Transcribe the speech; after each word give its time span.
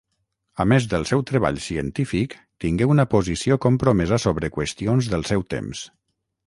A 0.63 0.65
més 0.71 0.85
del 0.93 1.03
seu 1.09 1.21
treball 1.31 1.59
científic, 1.65 2.33
tingué 2.65 2.89
una 2.95 3.07
posició 3.13 3.59
compromesa 3.69 4.21
sobre 4.29 4.53
qüestions 4.59 5.13
del 5.15 5.29
seu 5.35 5.51
temps. 5.57 5.89